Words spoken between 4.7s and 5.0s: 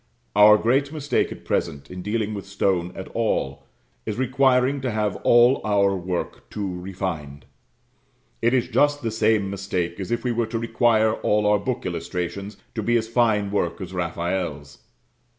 to